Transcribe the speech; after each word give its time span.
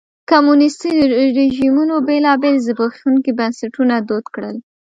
کمونیستي 0.29 0.89
رژیمونو 1.39 1.95
بېلابېل 2.07 2.55
زبېښونکي 2.67 3.31
بنسټونه 3.39 3.95
دود 4.07 4.25
کړل. 4.35 4.55